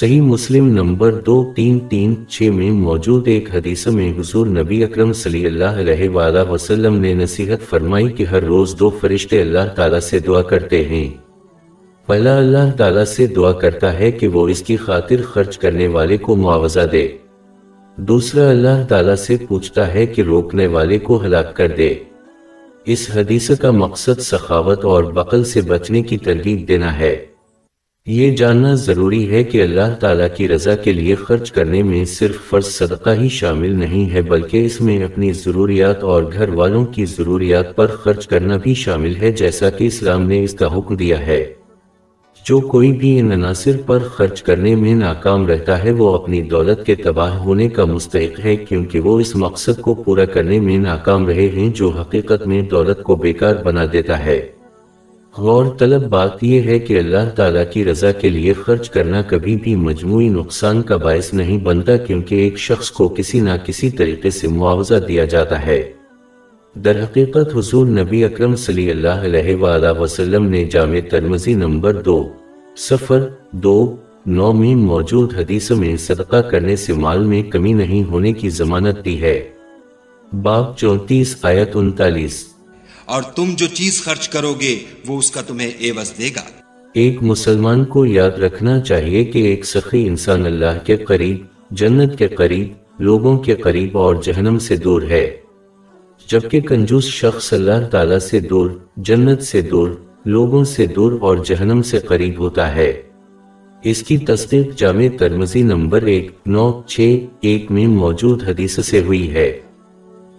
صحیح 0.00 0.20
مسلم 0.20 0.66
نمبر 0.66 1.12
دو 1.12 1.52
تین 1.56 1.78
تین 1.80 2.14
چھ 2.28 2.42
میں 2.42 2.70
موجود 2.70 3.28
ایک 3.28 3.54
حدیث 3.54 3.86
میں 3.86 4.12
حضور 4.18 4.46
نبی 4.46 4.84
اکرم 4.84 5.12
صلی 5.12 5.46
اللہ 5.46 5.64
علیہ 5.64 6.08
وآلہ 6.08 6.50
وسلم 6.50 6.96
نے 6.96 7.14
نصیحت 7.14 7.70
فرمائی 7.70 8.08
کہ 8.08 8.24
ہر 8.24 8.42
روز 8.42 8.74
دو 8.78 8.90
فرشتے 8.90 9.40
اللہ 9.40 9.68
تعالیٰ 9.74 10.00
سے 10.00 10.18
دعا 10.18 10.42
کرتے 10.42 10.84
ہیں۔ 10.84 11.08
پہلا 12.06 12.38
اللہ 12.38 12.76
تعالیٰ 12.76 13.04
سے 13.04 13.26
دعا 13.26 13.52
کرتا 13.52 13.98
ہے 13.98 14.10
کہ 14.10 14.28
وہ 14.28 14.48
اس 14.48 14.62
کی 14.62 14.76
خاطر 14.76 15.16
خرچ 15.22 15.58
کرنے 15.58 15.86
والے 15.86 16.16
کو 16.16 16.36
معاوضہ 16.36 16.86
دے۔ 16.92 17.08
دوسرا 17.96 18.50
اللہ 18.50 18.86
تعالیٰ 18.88 19.16
سے 19.16 19.36
پوچھتا 19.48 19.94
ہے 19.94 20.06
کہ 20.06 20.22
روکنے 20.22 20.66
والے 20.66 20.98
کو 20.98 21.24
ہلاک 21.24 21.56
کر 21.56 21.68
دے۔ 21.68 21.94
اس 22.86 23.10
حدیث 23.14 23.50
کا 23.60 23.70
مقصد 23.70 24.20
سخاوت 24.20 24.84
اور 24.84 25.04
بقل 25.04 25.44
سے 25.44 25.60
بچنے 25.60 26.02
کی 26.02 26.18
ترغیب 26.18 26.68
دینا 26.68 26.98
ہے۔ 26.98 27.24
یہ 28.10 28.30
جاننا 28.30 28.74
ضروری 28.74 29.30
ہے 29.30 29.44
کہ 29.44 29.62
اللہ 29.62 29.94
تعالیٰ 30.00 30.26
کی 30.36 30.48
رضا 30.48 30.74
کے 30.76 30.92
لیے 30.92 31.14
خرچ 31.14 31.52
کرنے 31.52 31.82
میں 31.82 32.04
صرف 32.04 32.36
فرض 32.50 32.64
صدقہ 32.64 33.10
ہی 33.10 33.28
شامل 33.28 33.74
نہیں 33.74 34.12
ہے، 34.12 34.22
بلکہ 34.22 34.64
اس 34.64 34.80
میں 34.80 35.04
اپنی 35.04 35.32
ضروریات 35.32 36.04
اور 36.04 36.22
گھر 36.32 36.48
والوں 36.48 36.86
کی 36.86 37.04
ضروریات 37.04 37.76
پر 37.76 37.86
خرچ 37.86 38.26
کرنا 38.26 38.56
بھی 38.56 38.74
شامل 38.74 39.16
ہے، 39.16 39.32
جیسا 39.32 39.70
کہ 39.70 39.84
اسلام 39.84 40.22
نے 40.22 40.44
اس 40.44 40.54
کا 40.54 40.78
حکم 40.78 40.96
دیا 40.96 41.26
ہے۔ 41.26 41.52
جو 42.44 42.60
کوئی 42.60 42.92
بھی 42.92 43.20
ان 43.20 43.32
عناصر 43.32 43.76
پر 43.86 43.98
خرچ 43.98 44.42
کرنے 44.42 44.74
میں 44.74 44.94
ناکام 44.94 45.46
رہتا 45.46 45.84
ہے، 45.84 45.90
وہ 45.90 46.14
اپنی 46.14 46.42
دولت 46.42 46.86
کے 46.86 46.94
تباہ 46.94 47.38
ہونے 47.38 47.68
کا 47.68 47.84
مستحق 47.84 48.40
ہے، 48.44 48.56
کیونکہ 48.56 49.00
وہ 49.00 49.20
اس 49.20 49.36
مقصد 49.36 49.80
کو 49.80 49.94
پورا 49.94 50.24
کرنے 50.24 50.60
میں 50.60 50.78
ناکام 50.78 51.26
رہے 51.26 51.48
ہیں، 51.48 51.68
جو 51.68 51.88
حقیقت 51.88 52.46
میں 52.46 52.62
دولت 52.62 53.02
کو 53.02 53.16
بیکار 53.16 53.54
بنا 53.64 53.84
دیتا 53.92 54.24
ہے۔ 54.24 54.57
غور 55.36 55.66
طلب 55.78 56.02
بات 56.02 56.44
یہ 56.44 56.62
ہے 56.62 56.78
کہ 56.78 56.98
اللہ 56.98 57.28
تعالیٰ 57.36 57.62
کی 57.72 57.84
رضا 57.84 58.12
کے 58.12 58.28
لیے 58.28 58.52
خرچ 58.52 58.90
کرنا 58.90 59.22
کبھی 59.22 59.56
بھی 59.56 59.76
مجموعی 59.76 60.28
نقصان 60.28 60.82
کا 60.82 60.96
باعث 60.96 61.34
نہیں 61.34 61.58
بنتا 61.58 61.96
کیونکہ 61.96 62.34
ایک 62.34 62.58
شخص 62.58 62.90
کو 62.90 63.08
کسی 63.08 63.40
نہ 63.40 63.50
کسی 63.64 63.90
طریقے 63.90 64.30
سے 64.30 64.48
معاوضہ 64.48 64.94
دیا 65.08 65.24
جاتا 65.24 65.66
ہے۔ 65.66 65.92
در 66.74 67.02
حقیقت 67.02 67.56
حضور 67.56 67.86
نبی 67.86 68.24
اکرم 68.24 68.56
صلی 68.56 68.90
اللہ 68.90 69.24
علیہ 69.24 69.56
وآلہ 69.56 70.00
وسلم 70.00 70.46
نے 70.46 70.64
جامع 70.64 70.98
ترمزی 71.10 71.54
نمبر 71.54 71.92
دو 71.92 72.28
سفر 72.76 73.28
دو، 73.50 73.96
نو 74.26 74.52
میں 74.52 74.74
موجود 74.74 75.34
حدیث 75.34 75.70
میں 75.70 75.96
صدقہ 75.96 76.36
کرنے 76.36 76.76
سے 76.76 76.92
مال 76.92 77.24
میں 77.24 77.42
کمی 77.42 77.72
نہیں 77.72 78.10
ہونے 78.10 78.32
کی 78.32 78.48
ضمانت 78.48 79.04
دی 79.04 79.20
ہے۔ 79.20 79.48
باب 80.42 80.76
چونتیس، 80.76 81.36
آیت 81.42 81.70
انتالیس۔ 81.74 82.46
اور 83.08 83.22
تم 83.22 83.44
جو 83.56 83.66
چیز 83.66 84.02
خرچ 84.02 84.28
کرو 84.28 84.54
گے، 84.60 84.78
وہ 85.06 85.18
اس 85.18 85.30
کا 85.30 85.42
تمہیں 85.42 85.70
عوض 85.80 86.18
دے 86.18 86.28
گا۔ 86.36 86.40
ایک 86.94 87.22
مسلمان 87.22 87.84
کو 87.84 88.06
یاد 88.06 88.30
رکھنا 88.30 88.80
چاہیے 88.80 89.24
کہ 89.24 89.38
ایک 89.38 89.66
سخی 89.66 90.06
انسان 90.06 90.46
اللہ 90.46 90.86
کے 90.86 90.96
قریب، 90.96 91.36
جنت 91.70 92.18
کے 92.18 92.28
قریب، 92.28 92.68
لوگوں 93.02 93.38
کے 93.38 93.54
قریب 93.54 93.98
اور 93.98 94.16
جہنم 94.22 94.58
سے 94.58 94.76
دور 94.76 95.02
ہے۔ 95.02 95.36
جبکہ 96.28 96.60
کنجوس 96.60 97.04
شخص 97.04 97.52
اللہ 97.52 97.88
تعالیٰ 97.90 98.18
سے 98.18 98.40
دور، 98.40 98.70
جنت 98.96 99.42
سے 99.42 99.60
دور، 99.60 99.90
لوگوں 100.24 100.64
سے 100.64 100.86
دور 100.86 101.12
اور 101.20 101.36
جہنم 101.36 101.82
سے 101.82 101.98
قریب 101.98 102.38
ہوتا 102.38 102.74
ہے۔ 102.74 103.02
اس 103.82 104.02
کی 104.02 104.18
تصدیق 104.18 104.78
جامع 104.78 105.06
ترمزی 105.18 105.62
نمبر 105.62 106.02
ایک، 106.02 106.30
نو، 106.46 106.82
چھ، 106.86 107.18
ایک 107.40 107.70
میں 107.70 107.86
موجود 107.86 108.42
حدیث 108.42 108.78
سے 108.84 109.00
ہوئی 109.00 109.30
ہے۔ 109.30 109.60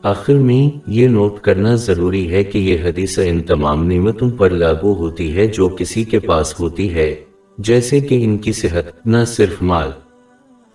آخر 0.04 0.34
میں 0.34 0.80
یہ 0.88 1.08
نوٹ 1.08 1.40
کرنا 1.40 1.76
ضروری 1.76 2.32
ہے 2.32 2.44
کہ 2.44 2.58
یہ 2.58 2.78
حدیث 2.84 3.20
ان 3.20 3.42
تمام 3.42 3.88
نعمتوں 3.88 4.30
پر 4.30 4.50
لاگو 4.50 4.94
ہوتی 4.94 5.36
ہے 5.36 5.48
جو 5.48 5.70
کسی 5.70 6.04
کے 6.04 6.20
پاس 6.20 6.60
ہوتی 6.60 6.94
ہے، 6.94 7.16
جیسے 7.58 8.00
کہ 8.00 8.24
ان 8.24 8.38
کی 8.38 8.52
صحت، 8.52 9.08
نہ 9.08 9.18
صرف 9.28 9.62
مال۔ 9.62 9.92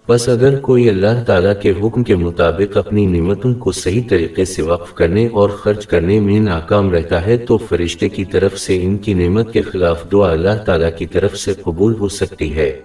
بس 0.08 0.28
اگر 0.28 0.58
کوئی 0.58 0.88
اللہ 0.88 1.24
تعالیٰ 1.26 1.52
کے 1.62 1.72
حکم 1.82 2.02
کے 2.02 2.16
مطابق 2.16 2.76
اپنی 2.76 3.06
نعمتوں 3.06 3.54
کو 3.54 3.72
صحیح 3.72 4.02
طریقے 4.08 4.44
سے 4.44 4.62
وقف 4.62 4.94
کرنے 4.94 5.26
اور 5.26 5.48
خرچ 5.48 5.86
کرنے 5.86 6.20
میں 6.20 6.40
ناکام 6.40 6.90
رہتا 6.90 7.26
ہے، 7.26 7.36
تو 7.36 7.56
فرشتے 7.56 8.08
کی 8.08 8.24
طرف 8.24 8.58
سے 8.58 8.82
ان 8.82 8.96
کی 8.96 9.14
نعمت 9.14 9.52
کے 9.52 9.62
خلاف 9.62 10.12
دعا 10.12 10.32
اللہ 10.32 10.62
تعالیٰ 10.66 10.90
کی 10.98 11.06
طرف 11.06 11.36
سے 11.36 11.52
قبول 11.62 11.94
ہو 11.94 12.08
سکتی 12.08 12.54
ہے۔ 12.54 12.80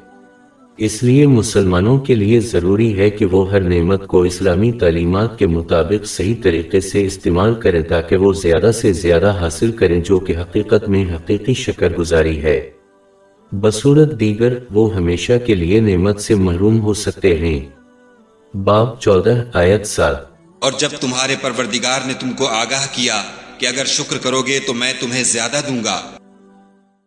اس 0.80 1.04
لیے 1.04 1.28
مسلمانوں 1.28 2.00
کے 2.00 2.16
لیے 2.16 2.40
ضروری 2.40 3.00
ہے 3.00 3.10
کہ 3.10 3.26
وہ 3.26 3.52
ہر 3.52 3.62
نعمت 3.62 4.08
کو 4.08 4.22
اسلامی 4.22 4.72
تعلیمات 4.72 5.40
کے 5.40 5.48
مطابق 5.48 6.06
صحیح 6.06 6.36
طریقے 6.44 6.80
سے 6.80 7.06
استعمال 7.06 7.56
کریں 7.56 7.82
تاکہ 7.84 8.18
وہ 8.18 8.34
زیادہ 8.34 8.72
سے 8.72 8.94
زیادہ 8.94 9.38
حاصل 9.42 9.72
کریں 9.72 10.02
جو 10.02 10.20
کہ 10.20 10.38
حقیقت 10.38 10.90
میں 10.90 11.06
حقیقی 11.16 11.54
شکر 11.54 11.94
گزاری 11.94 12.44
ہے۔ 12.44 12.70
بصورت 13.52 14.20
دیگر 14.20 14.58
وہ 14.72 14.96
ہمیشہ 14.96 15.34
کے 15.46 15.56
لیے 15.56 15.80
نعمت 15.80 16.22
سے 16.22 16.36
محروم 16.36 16.82
ہو 16.82 16.94
سکتے 16.94 17.38
ہیں۔ 17.38 17.60
باب 18.58 19.00
چودہ 19.00 19.44
آیت 19.54 19.88
سات۔ 19.88 20.16
اور 20.60 20.72
جب 20.80 20.90
تمہارے 21.00 21.36
پروردگار 21.42 22.00
نے 22.06 22.14
تم 22.20 22.32
کو 22.32 22.48
آگاہ 22.48 22.88
کیا 22.92 23.24
کہ 23.58 23.66
اگر 23.66 23.86
شکر 23.86 24.18
کرو 24.18 24.42
گے 24.42 24.60
تو 24.68 24.74
میں 24.74 24.94
تمہیں 25.00 25.24
زیادہ 25.24 25.62
دوں 25.70 25.84
گا۔ 25.84 26.19